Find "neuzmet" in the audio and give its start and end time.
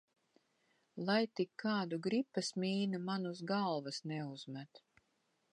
4.15-4.87